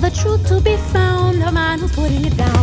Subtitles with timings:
[0.00, 1.42] the truth to be found.
[1.42, 2.59] the man who's putting it down.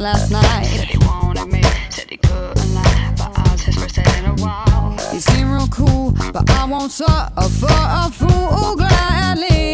[0.00, 0.64] last night.
[0.64, 4.34] Said he wanted me, said he couldn't lie, but I was his first in a
[4.36, 4.96] while.
[5.12, 9.69] You seem real cool, but I won't suffer a fool gladly.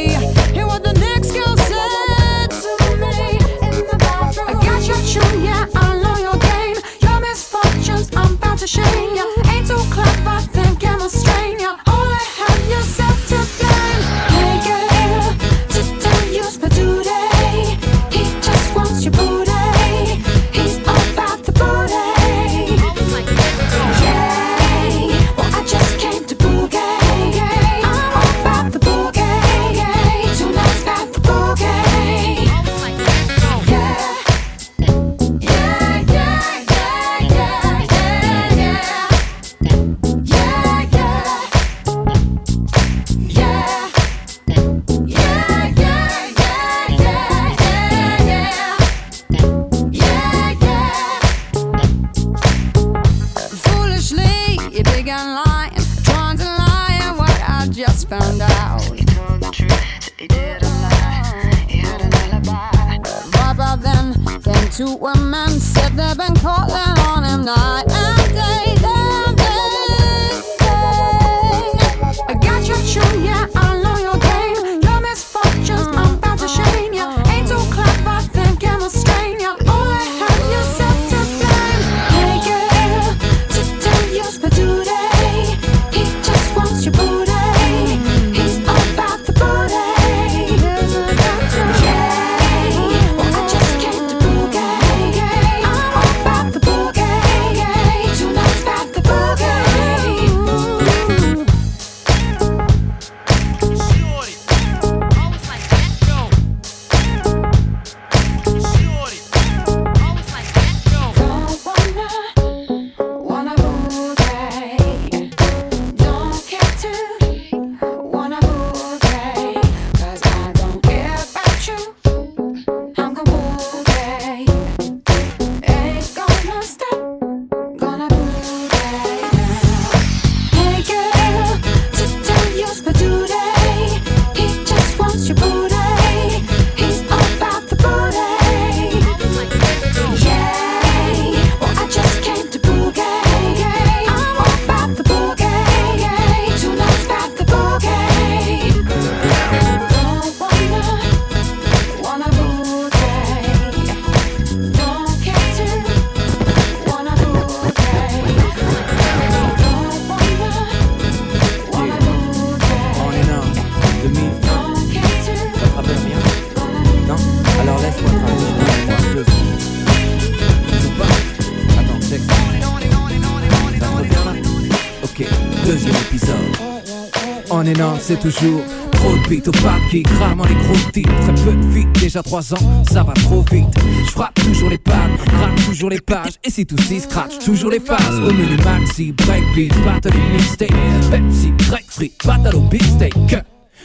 [178.07, 178.61] C'est toujours
[178.93, 179.53] trop de beat au
[179.91, 181.11] qui crame en les gros titres.
[181.23, 183.67] Très peu de vie, déjà 3 ans, ça va trop vite.
[184.05, 186.35] Je frappe toujours les pattes, gratte toujours les pages.
[186.45, 188.21] Et si tout s'y scratch, toujours les phases.
[188.21, 190.71] Au menu maxi, breakbeat, battle et mixtape.
[191.11, 193.15] Pepsi, Drake free, battle au big steak.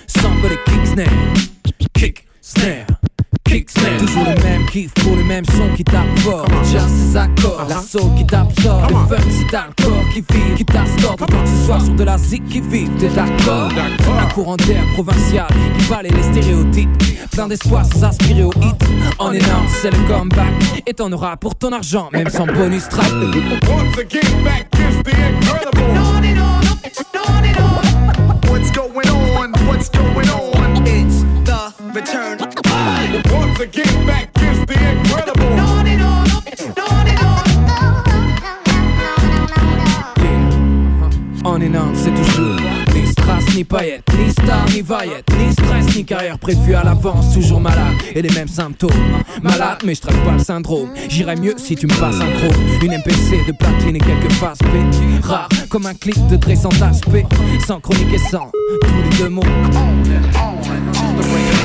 [0.06, 1.51] Sample les kick
[4.72, 6.46] Pour les mêmes sons qui tapent fort.
[6.48, 8.90] Le jazz, ses accords, l'assaut qui t'absorbe.
[8.90, 11.22] Le fun, si t'as le corps qui vit, qui t'assorbe.
[11.22, 13.70] Autant que ce soit sur de la zik qui vive, t'es d'accord.
[14.18, 15.48] Un courant d'air provincial
[15.78, 16.90] qui balaye les stéréotypes.
[17.32, 18.82] Plein d'espoir sans aspirer au hit.
[19.20, 20.54] En énorme, c'est le comeback.
[20.88, 23.12] Et t'en auras pour ton argent, même sans bonus track.
[23.12, 25.82] Once again, back is the incredible.
[28.50, 29.52] What's going on?
[29.68, 30.88] What's going on?
[30.88, 32.38] It's the return.
[33.34, 34.41] Once again, back
[43.62, 47.94] ni paillettes, ni star, ni vaillette, ni stress, ni carrière prévue à l'avance, toujours malade
[48.16, 48.90] et les mêmes symptômes.
[49.44, 50.90] Malade, mais je traite pas le syndrome.
[51.10, 52.60] J'irais mieux si tu me passes un gros.
[52.82, 55.24] Une MPC de platine et quelques faces B.
[55.24, 57.24] Rare comme un clip de Dre sans HP,
[57.68, 59.44] sans chronique et sans tous les deux mots.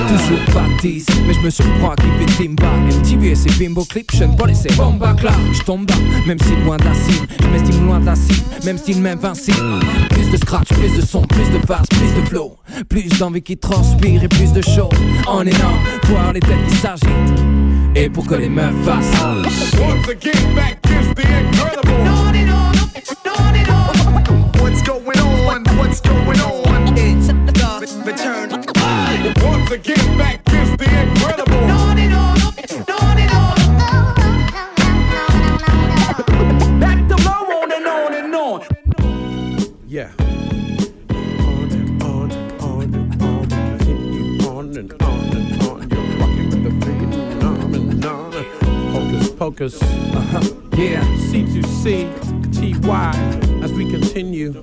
[0.09, 2.67] Toujours baptiste, mais je me surprends qui fait Timba.
[2.89, 5.95] MTV et ses bimbo clips, je ne pas laisser bomba clap Je tombe bas,
[6.27, 9.81] même si loin de la cible Je m'estime loin de la cible, même style m'invincible
[10.11, 12.57] Plus de scratch, plus de son, plus de bass, plus de flow.
[12.89, 14.89] Plus d'envie qui transpire et plus de show
[15.27, 17.09] En énorme, voir les têtes qui s'agitent
[17.95, 19.75] Et pour que les meufs fassent.
[19.79, 21.97] Once again, back is the incredible.
[24.61, 25.65] What's going on?
[25.79, 26.97] What's going on?
[26.97, 28.56] It's the return
[29.27, 31.67] Once again, back is the incredible.
[36.79, 38.63] Back to low on and on and on.
[39.89, 40.13] Yeah.
[40.21, 43.49] On and on and on and on.
[43.49, 45.91] Continue on and on and on.
[45.91, 48.33] You're rocking with the phenomenon.
[48.93, 49.83] Hocus pocus.
[49.83, 50.41] Uh-huh,
[50.77, 51.83] yeah C2C,
[52.55, 53.11] TY.
[53.65, 54.55] As we continue.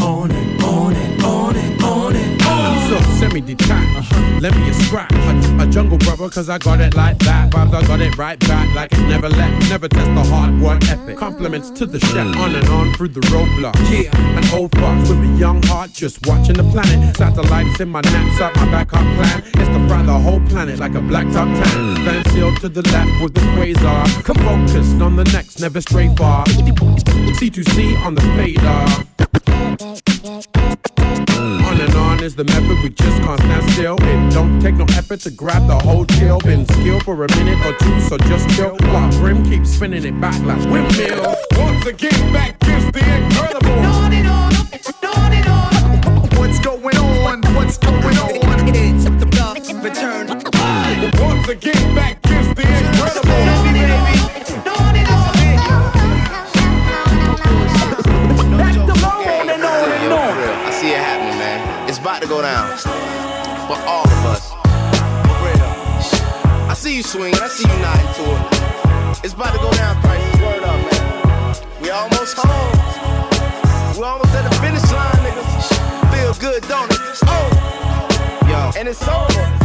[0.00, 2.31] On and on and on and on and
[2.88, 4.12] so semi-detached.
[4.40, 5.12] Let me a scratch.
[5.12, 7.50] A, a jungle brother, cause I got it like that.
[7.50, 9.70] Vibes, I got it right back, like it never left.
[9.70, 11.16] Never test the hard work ethic.
[11.16, 12.36] Compliments to the chef, mm.
[12.36, 13.74] on and on through the roadblock.
[13.90, 14.10] Yeah.
[14.38, 17.16] An old fox with a young heart, just watching the planet.
[17.16, 21.00] Satellites in my knapsack, my backup plan is to fry the whole planet like a
[21.00, 22.04] blacktop tan.
[22.04, 22.32] Van mm.
[22.32, 24.24] sealed to the left with the quasar.
[24.24, 26.44] Come focused on the next, never stray far.
[26.46, 29.06] C2C on the fader.
[31.42, 33.96] On and on is the method, we just can't stand still.
[34.00, 36.38] It don't take no effort to grab the whole chill.
[36.38, 38.76] Been still for a minute or two, so just chill.
[38.92, 41.34] While Grim keeps spinning it back like windmill.
[41.56, 43.72] Once again, back is the incredible.
[43.72, 44.54] On and on,
[45.16, 46.38] on and on.
[46.38, 47.42] What's going on?
[47.56, 48.76] What's going on?
[48.76, 49.32] It's the
[49.82, 50.28] return
[51.20, 54.41] Once again, back is the incredible.
[63.72, 64.50] For all of us.
[64.50, 66.68] For real.
[66.68, 67.40] I see you swinging.
[67.40, 69.24] I see you nodding to it.
[69.24, 70.20] It's about to go down, Price.
[70.42, 71.80] Word up, man.
[71.80, 73.96] We almost home.
[73.96, 75.72] We almost at the finish line, niggas.
[76.12, 76.98] Feel good, don't it?
[77.24, 79.61] Oh, yo, and it's over.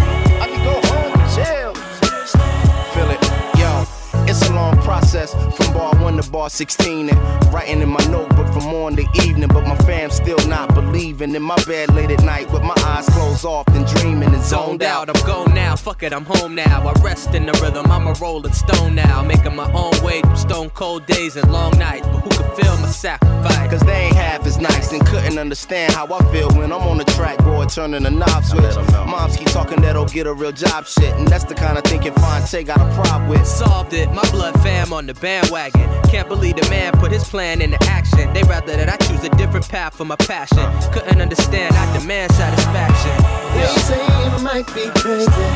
[4.40, 7.18] It's a long process from bar one to bar 16 and
[7.52, 9.48] writing in my notebook from morning to evening.
[9.48, 13.08] But my fam still not believing in my bed late at night with my eyes
[13.10, 15.10] closed off and dreaming and zoned out.
[15.10, 16.88] I'm gone now, fuck it, I'm home now.
[16.88, 19.24] I rest in the rhythm, I'm a rolling stone now.
[19.24, 22.06] Making my own way through stone cold days and long nights.
[22.06, 23.72] But who can feel my sacrifice?
[23.72, 27.00] Cause they ain't half as nice and couldn't understand how I feel when I'm on
[27.00, 28.76] the track, boy, turning the knob switch.
[29.08, 31.16] Moms keep talking that I'll get a real job shit.
[31.16, 33.48] And that's the kind of thinking Phonte got a problem with.
[33.48, 35.90] Solved it, my blood fam on the bandwagon.
[36.10, 38.32] Can't believe the man put his plan into action.
[38.34, 40.66] They rather that I choose a different path for my passion.
[40.92, 43.16] Couldn't understand, I demand satisfaction.
[43.56, 45.48] They say it might be crazy,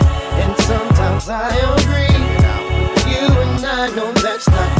[0.41, 2.11] and sometimes I agree.
[3.11, 4.70] You and I know that's not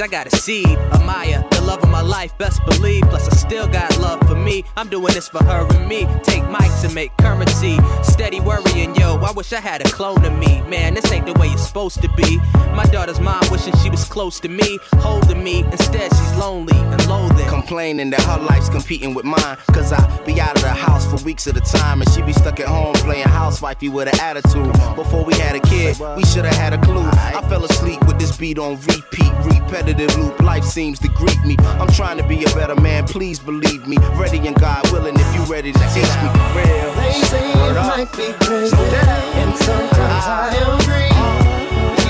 [0.00, 3.02] I got a seed, Amaya, the love my life, best believe.
[3.04, 4.64] Plus, I still got love for me.
[4.76, 6.06] I'm doing this for her and me.
[6.22, 7.78] Take mics and make currency.
[8.02, 9.16] Steady worrying, yo.
[9.16, 10.62] I wish I had a clone of me.
[10.62, 12.38] Man, this ain't the way it's supposed to be.
[12.74, 15.60] My daughter's mom wishing she was close to me, holding me.
[15.72, 17.48] Instead, she's lonely and loathing.
[17.48, 19.56] Complaining that her life's competing with mine.
[19.72, 22.00] Cause I be out of the house for weeks at a time.
[22.00, 24.72] And she be stuck at home playing housewifey with an attitude.
[24.96, 27.08] Before we had a kid, we should've had a clue.
[27.12, 30.40] I fell asleep with this beat on repeat, repetitive loop.
[30.40, 31.56] Life seems to greet me.
[31.80, 33.96] I'm trying to be a better man, please believe me.
[34.14, 36.94] Ready and God willing if you ready to teach me real.
[36.94, 41.10] They say it might be crazy, and sometimes I agree.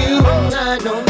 [0.06, 1.10] You and I know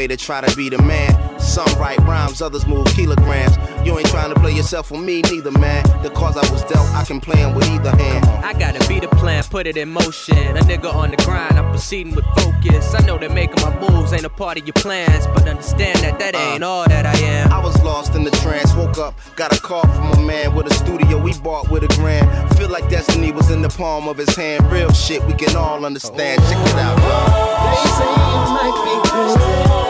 [0.00, 1.12] way to try to be the man.
[1.38, 3.54] Some write rhymes, others move kilograms.
[3.84, 5.84] You ain't trying to play yourself with me, neither, man.
[6.02, 8.24] The cause I was dealt, I can play 'em with either hand.
[8.42, 10.56] I gotta be the plan, put it in motion.
[10.56, 12.94] A nigga on the grind, I'm proceeding with focus.
[12.94, 16.18] I know that making my moves ain't a part of your plans, but understand that
[16.18, 16.38] that uh.
[16.38, 17.52] ain't all that I am.
[17.52, 20.66] I was lost in the trance, woke up, got a call from a man with
[20.72, 22.26] a studio we bought with a grand.
[22.56, 24.60] Feel like destiny was in the palm of his hand.
[24.72, 26.40] Real shit we can all understand.
[26.48, 26.96] Check it out,
[27.66, 29.89] They say it might be crazy,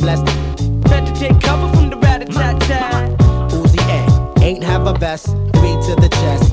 [0.00, 3.18] Had to take cover from the rat a tat tat.
[3.50, 4.40] Uzi A.
[4.44, 5.26] Ain't have a vest.
[5.26, 6.47] Three to the chest.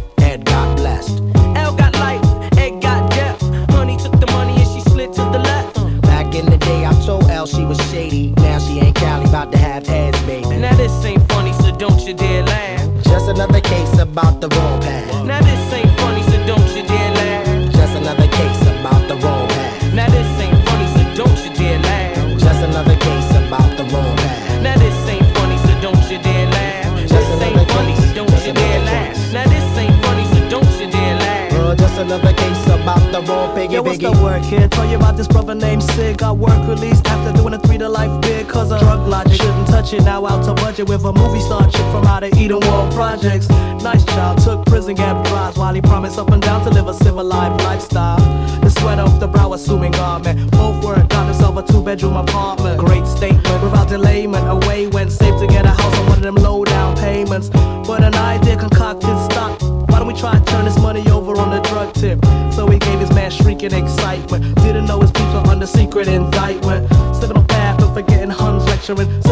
[39.93, 42.93] It now out to budget with a movie star chick from out of Eden World
[42.93, 43.47] Projects.
[43.83, 46.93] Nice child, took prison gap drives while he promised up and down to live a
[46.93, 48.17] civilized lifestyle.
[48.61, 50.51] The sweat off the brow, assuming garment.
[50.51, 52.79] Both work, got himself a two bedroom apartment.
[52.79, 54.47] Great statement without delayment.
[54.47, 57.49] Away went safe to get a house on one of them low down payments.
[57.49, 59.61] But an idea concocted stock.
[59.89, 62.23] Why don't we try to turn this money over on the drug tip?
[62.53, 64.55] So he gave his man shrieking excitement.
[64.55, 66.89] Didn't know his people under secret indictment.
[67.15, 69.24] Slipping on path of forgetting Huns lecturing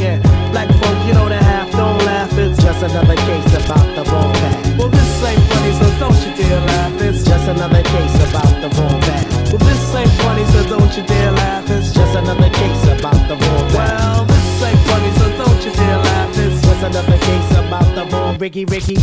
[0.00, 0.20] again.
[0.50, 2.32] Black folk, you know the half, don't laugh.
[2.38, 4.78] It's just another case about the wrong path.
[4.78, 7.02] Well, this ain't funny, so don't you dare laugh.
[7.02, 9.52] It's just another case about the wrong path.
[9.52, 11.70] Well, this ain't funny, so don't you dare laugh.
[11.70, 14.00] It's just another case about the wrong path.
[14.00, 16.38] Well, this ain't funny, so don't you dare laugh.
[16.38, 18.96] It's just another case about the wrong Ricky Ricky.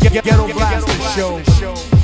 [0.00, 1.42] Ghetto Blaster Show.
[1.60, 1.95] show.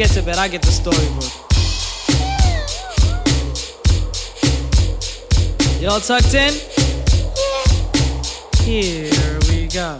[0.00, 1.28] Get to bed, I get the storybook.
[5.78, 6.54] Y'all tucked in?
[8.64, 9.98] Here we go.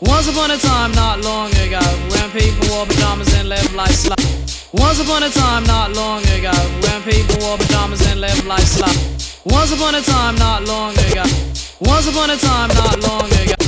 [0.00, 1.82] Once upon a time, not long ago,
[2.14, 4.14] when people wore pajamas and lived life slow.
[4.74, 6.54] Once upon a time, not long ago,
[6.86, 8.94] when people wore pajamas and lived life slow.
[9.46, 11.24] Once upon a time, not long ago.
[11.80, 13.67] Once upon a time, not long ago.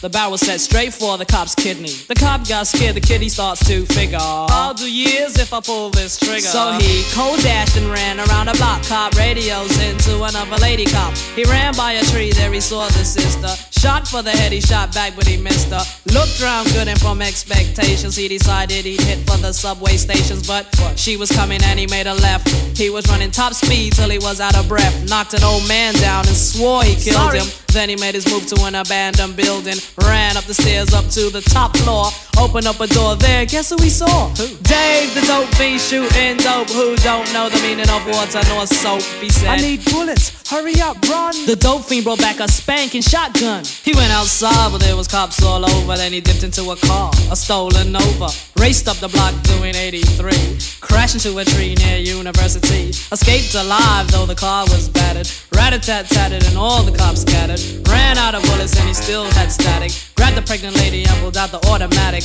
[0.00, 1.92] The barrel set straight for the cop's kidney.
[2.08, 4.16] The cop got scared, the kid he starts to figure.
[4.18, 6.40] I'll do years if I pull this trigger.
[6.40, 8.82] So he cold dashed and ran around a block.
[8.84, 11.14] Cop radios into another lady cop.
[11.36, 13.48] He ran by a tree, there he saw the sister.
[13.80, 15.80] Shot for the head, he shot back, but he missed her.
[16.12, 20.46] Looked round good and from expectations, he decided he'd hit for the subway stations.
[20.46, 20.66] But
[20.96, 22.46] she was coming and he made a left.
[22.76, 25.08] He was running top speed till he was out of breath.
[25.08, 27.38] Knocked an old man down and swore he killed Sorry.
[27.38, 27.46] him.
[27.72, 29.76] Then he made his move to an abandoned building.
[30.02, 32.06] Ran up the stairs up to the top floor.
[32.36, 33.46] Opened up a door there.
[33.46, 34.28] Guess who he saw?
[34.34, 36.68] Dave, the dope fiend shooting dope.
[36.70, 39.02] Who don't know the meaning of water nor soap?
[39.22, 40.50] He said, I need bullets.
[40.50, 41.32] Hurry up, run.
[41.46, 43.62] the dope fiend brought back a spanking shotgun.
[43.84, 45.96] He went outside, but there was cops all over.
[45.96, 48.28] Then he dipped into a car, a stolen Nova.
[48.58, 50.32] Raced up the block doing 83.
[50.80, 52.90] Crashed into a tree near University.
[53.12, 55.30] Escaped alive, though the car was battered.
[55.54, 57.60] Rat-a-tat-tatted and all the cops scattered.
[57.88, 59.92] Ran out of bullets and he still had static.
[60.14, 62.24] Grabbed the pregnant lady and pulled out the automatic.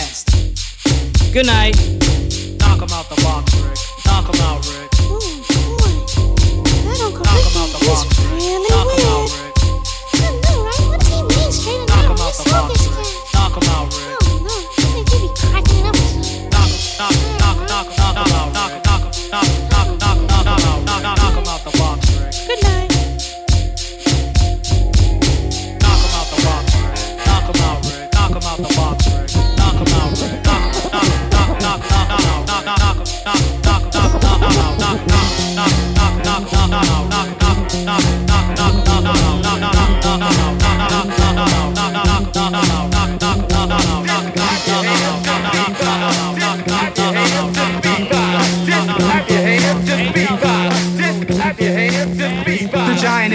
[1.31, 1.75] Good night.
[2.59, 3.77] Knock him out the box, Rick.
[4.05, 4.91] Knock him out, Rick.
[6.93, 8.19] Knock him out the box.
[8.31, 8.69] Rick.
[8.69, 9.50] Knock him out, Rick.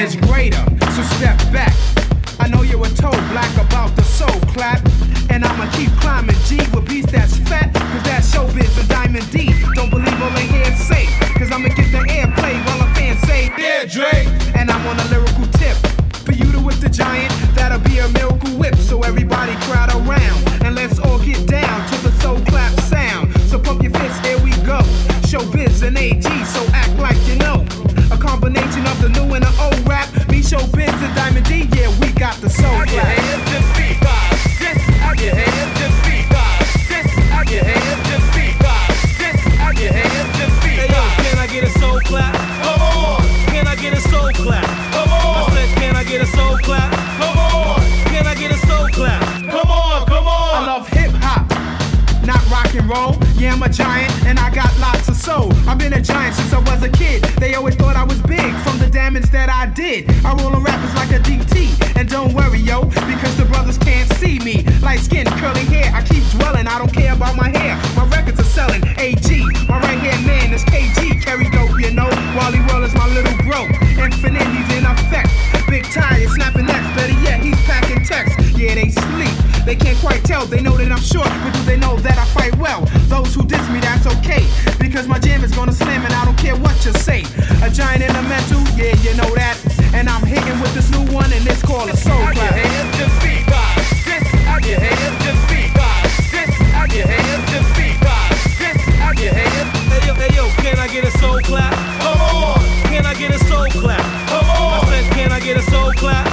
[0.07, 0.63] Is greater,
[0.95, 1.75] so step back.
[2.39, 4.81] I know you're a toe black about the soul clap.
[5.31, 7.75] And I'ma keep climbing G with beats that's fat.
[7.75, 9.53] Cause that's showbiz and Diamond D.
[9.75, 11.07] Don't believe all they hear say.
[11.39, 14.27] Cause I'ma get the airplay while a fan say, Yeah, Dre.
[14.55, 15.77] And I'm on a lyrical tip.
[16.25, 18.77] For you to whip the giant, that'll be a miracle whip.
[18.77, 20.39] So everybody crowd around.
[20.63, 23.35] And let's all get down to the soul clap sound.
[23.51, 24.79] So pump your fists, here we go.
[25.27, 27.86] Showbiz and AG, so act like you know.
[28.11, 30.09] A combination of the new and the old rap.
[30.29, 33.66] Me, Showbiz and Diamond D, yeah, we got the soul.
[56.35, 57.23] since I was a kid.
[57.39, 60.11] They always thought I was big from the damage that I did.
[60.25, 61.77] I roll on rappers like a DT.
[61.97, 64.65] And don't worry, yo, because the brothers can't see me.
[64.83, 66.67] Light skin, curly hair, I keep dwelling.
[66.67, 67.77] I don't care about my hair.
[67.97, 68.83] My records are selling.
[68.99, 69.29] AG,
[69.69, 71.23] my right hand man is KG.
[71.23, 72.09] Carry dope, you know.
[72.37, 73.65] Wally World is my little bro.
[74.03, 75.31] Infinity's he's in effect.
[75.69, 76.89] Big tire, snapping necks.
[76.97, 78.39] Better yet, he's packing text.
[78.57, 78.91] Yeah, they
[79.75, 82.55] can't quite tell, they know that I'm short, but do they know that I fight
[82.57, 82.87] well?
[83.11, 84.47] Those who diss me, that's okay.
[84.79, 87.27] Because my jam is gonna slam and I don't care what you say.
[87.67, 89.59] A giant in the mental, yeah, you know that.
[89.93, 92.55] And I'm hitting with this new one, and it's called a soul clap.
[92.95, 93.67] Just beat by.
[94.07, 94.95] This out your head.
[95.27, 95.99] Just beat by.
[96.31, 97.39] This out your head.
[97.51, 98.23] Just beat by.
[98.63, 99.67] This out your head.
[99.91, 101.75] Hey yo, hey yo, can I get a soul clap?
[102.07, 102.61] Come on.
[102.87, 104.05] Can I get a soul clap?
[104.29, 104.85] Come on.
[104.85, 106.26] I said, can I get a soul clap?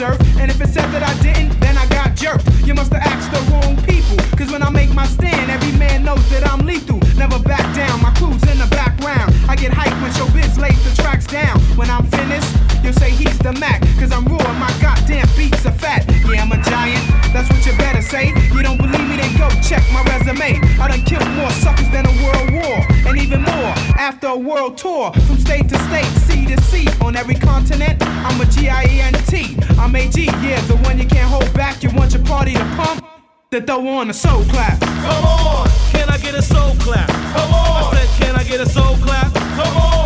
[0.00, 2.46] And if it said that I didn't, then I got jerked.
[2.62, 4.14] You must have asked the wrong people.
[4.38, 7.00] Cause when I make my stand, every man knows that I'm lethal.
[7.18, 9.34] Never back down, my crew's in the background.
[9.48, 11.58] I get hyped when showbiz lays the tracks down.
[11.74, 12.46] When I'm finished,
[12.84, 13.82] you'll say he's the Mac.
[13.98, 16.06] Cause I'm raw my goddamn beats are fat.
[16.30, 17.02] Yeah, I'm a giant,
[17.34, 18.30] that's what you better say.
[18.54, 20.62] You don't believe me, then go check my resume.
[20.78, 22.86] I done killed more suckers than a world war.
[23.02, 25.10] And even more after a world tour.
[25.26, 26.86] From state to state, sea to sea.
[27.02, 27.98] On every continent,
[28.28, 29.56] I'm a G-I-E-N-T.
[29.78, 31.82] I'm a G, yeah, the one you can't hold back.
[31.82, 33.04] You want your party to pump?
[33.50, 34.78] Then throw on a soul clap.
[34.80, 35.68] Come on.
[35.92, 37.08] Can I get a soul clap?
[37.08, 37.96] Come on.
[37.96, 39.32] I said, can I get a soul clap?
[39.32, 39.97] Come on.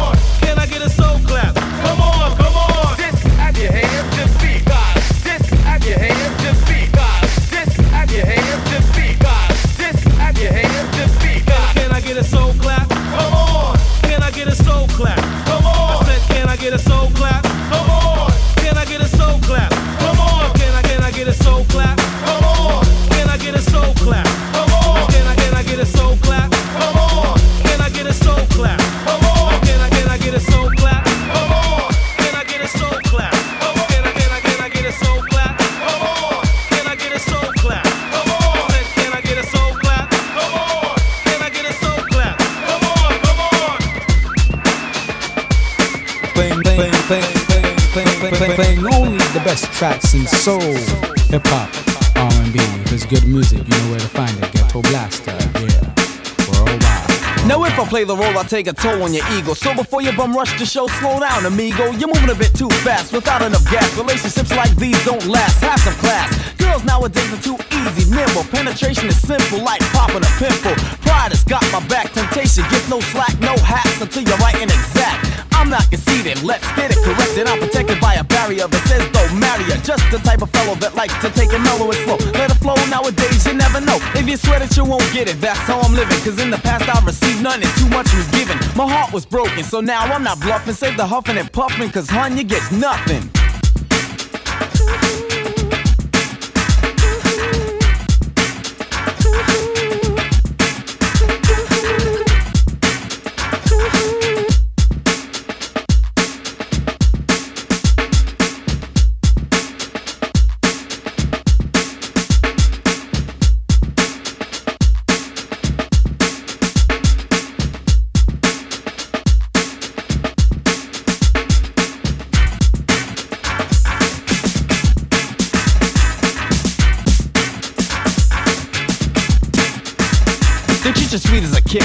[49.83, 50.61] Tracks in soul,
[51.27, 51.67] hip hop,
[52.15, 52.55] R&B.
[52.87, 54.53] If it's good music, you know where to find it.
[54.53, 55.83] Ghetto Blaster, yeah,
[56.55, 57.49] worldwide.
[57.51, 59.55] Now if I play the role, I take a toll on your ego.
[59.55, 61.91] So before you bum rush the show, slow down, amigo.
[61.99, 63.91] You're moving a bit too fast without enough gas.
[63.99, 65.59] Relationships like these don't last.
[65.65, 66.31] Have some class.
[66.59, 68.45] Girls nowadays are too easy, nimble.
[68.55, 70.79] Penetration is simple, like popping a pimple.
[71.03, 72.13] Pride has got my back.
[72.13, 75.32] Temptation gets no slack, no hats until you're right and exact.
[75.63, 77.47] I'm not conceited, let's get it corrected.
[77.47, 79.79] I'm protected by a barrier that says don't marry her.
[79.87, 82.19] Just the type of fellow that likes to take it mellow and slow.
[82.35, 84.03] Let it flow nowadays, you never know.
[84.19, 86.19] If you swear that you won't get it, that's how I'm living.
[86.27, 88.59] Cause in the past I received none and too much was given.
[88.75, 90.75] My heart was broken, so now I'm not bluffing.
[90.75, 93.31] Save the huffing and puffing, cause hun, you get nothing.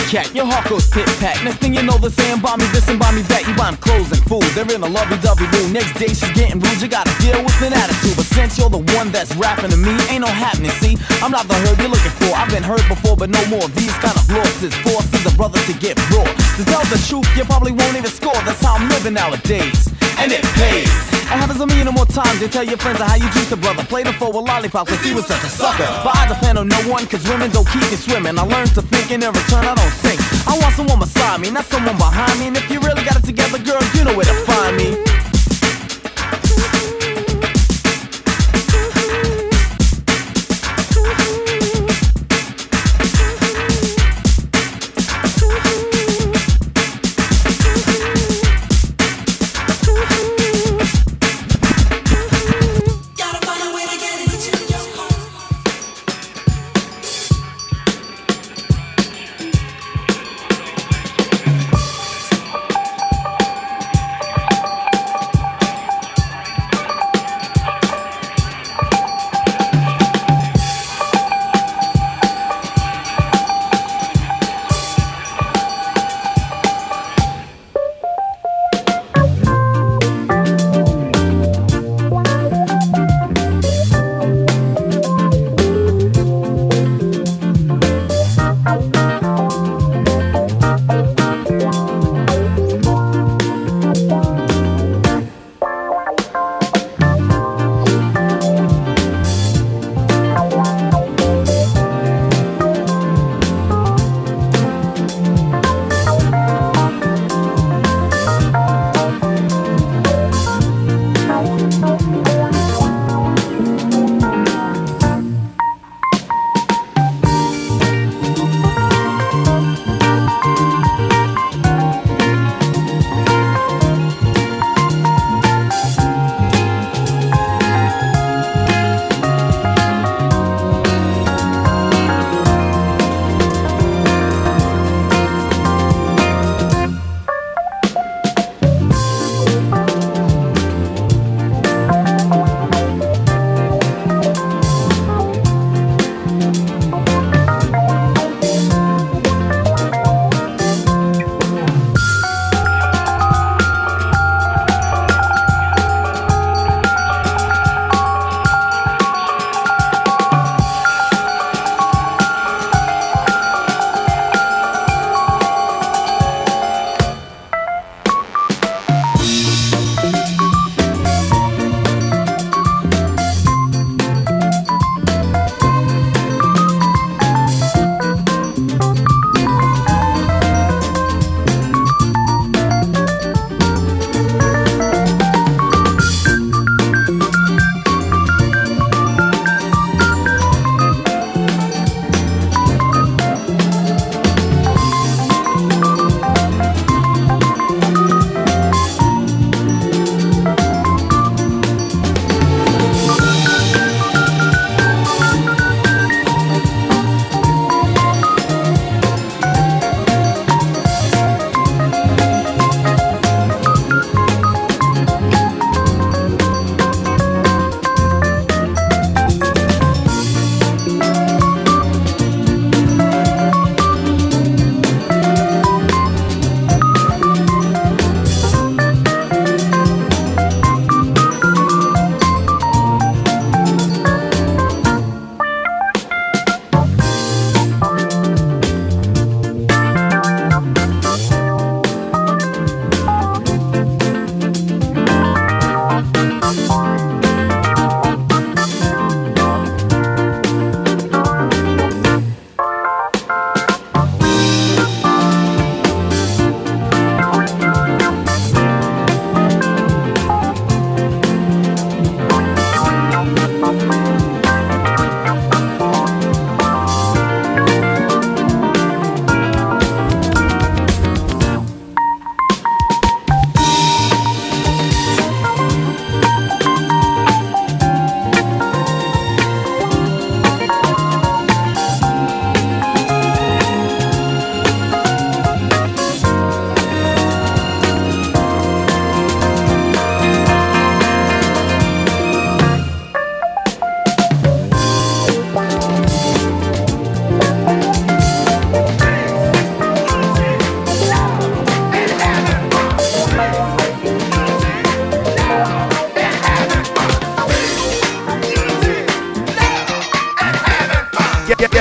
[0.08, 1.36] Kat, your heart goes pit pat.
[1.44, 3.44] Next thing you know, they're saying buy me this and buy me that.
[3.44, 5.76] You buy 'em clothes and food, they're in a lovey dovey mood.
[5.76, 8.16] Next day she's getting rude, you gotta deal with an attitude.
[8.16, 10.72] But since you're the one that's rapping to me, ain't no happening.
[10.80, 12.32] See, I'm not the herd you're looking for.
[12.40, 13.68] I've been hurt before, but no more.
[13.76, 16.24] These kind of losses forces a brother to get raw.
[16.24, 18.40] To tell the truth, you probably won't even score.
[18.48, 20.90] That's how I'm living nowadays, and it pays.
[21.28, 22.42] It happens a million or more times.
[22.42, 23.84] You tell your friends how you treat the brother.
[23.84, 25.88] Play the fool with lollipop, cause he was such a sucker.
[26.04, 28.40] But I depend on no one, cause women don't keep me swimming.
[28.40, 30.20] I learned to think and in return I don't sink.
[30.48, 32.48] I want someone beside me, not someone behind me.
[32.48, 35.07] And if you really got it together, girl, you know where to find me.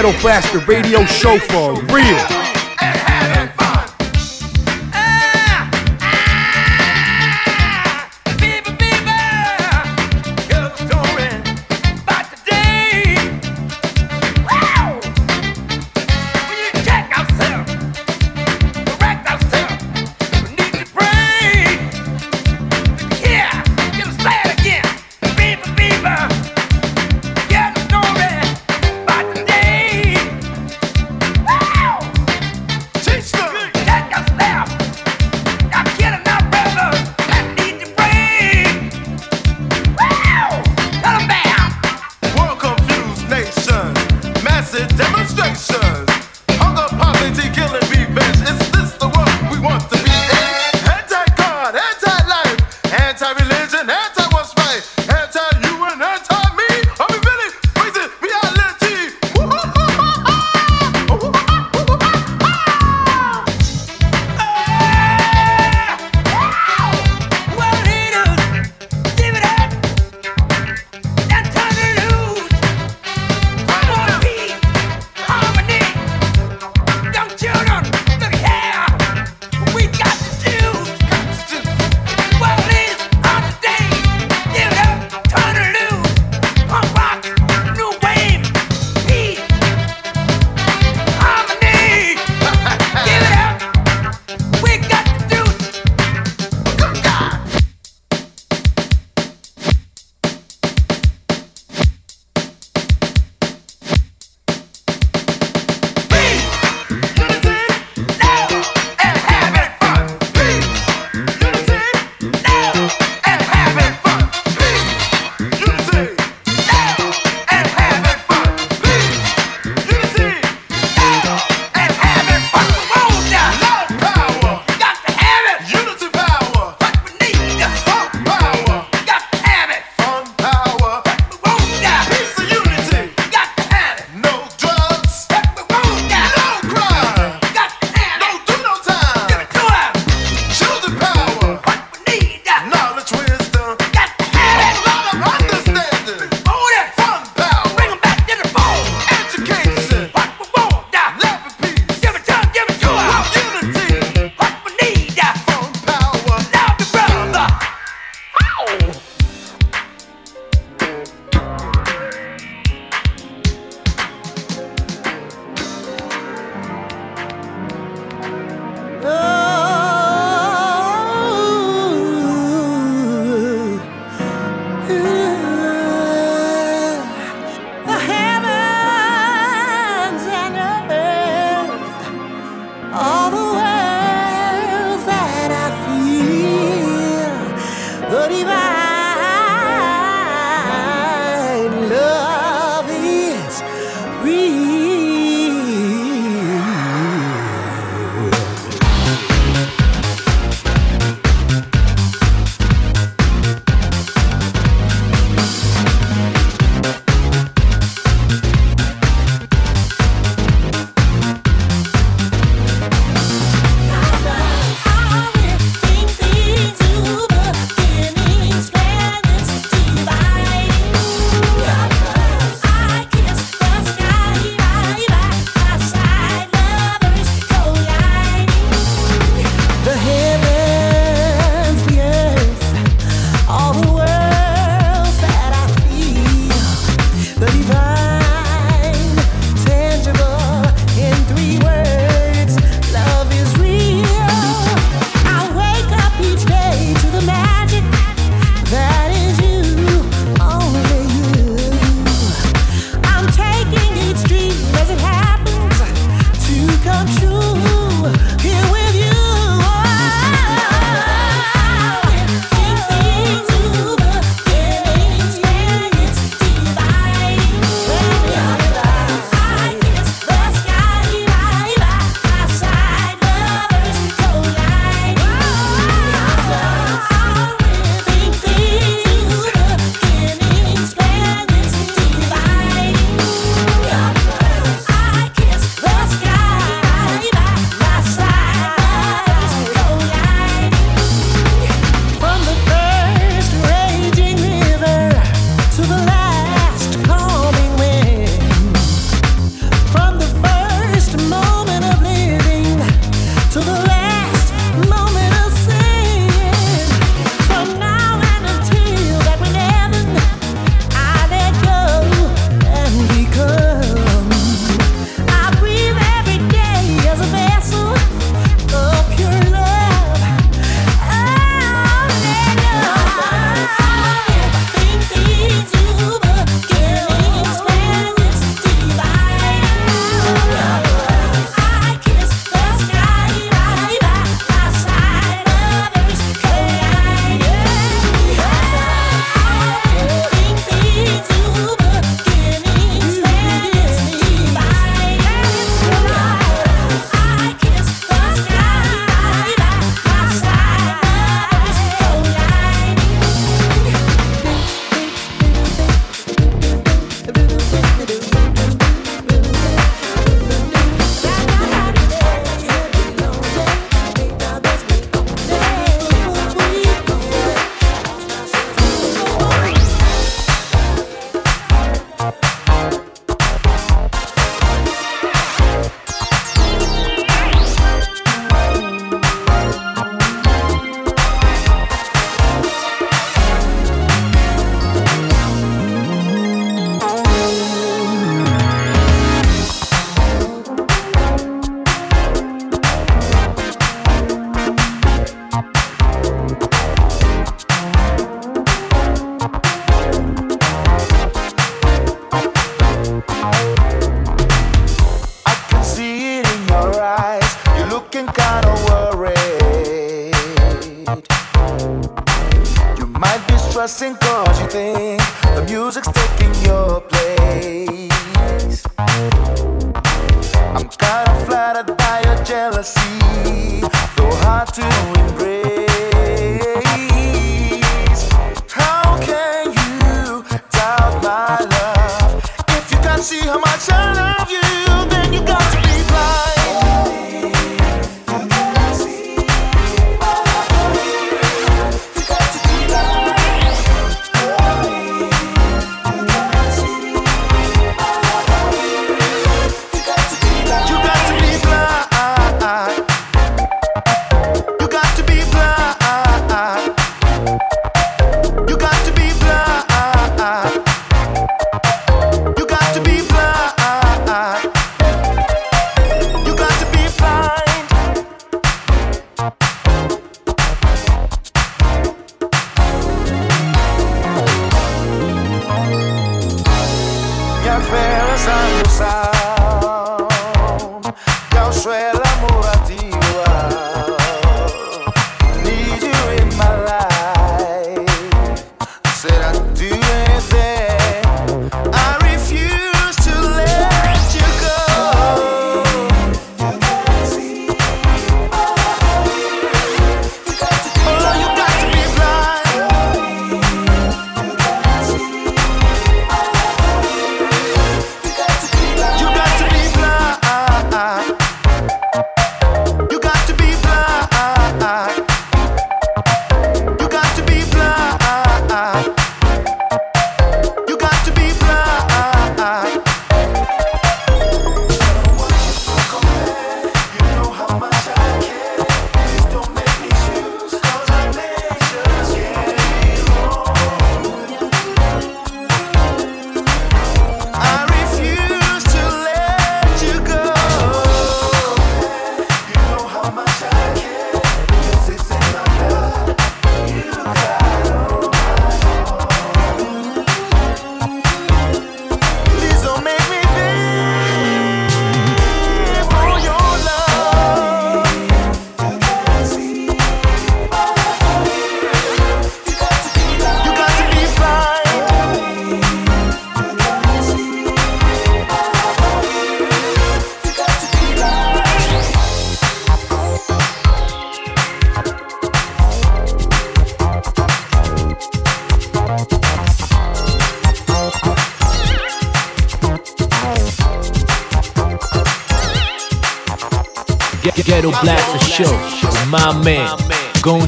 [0.06, 2.35] Ghetto Blaster Radio Show for real.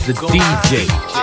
[0.09, 1.18] The DJ.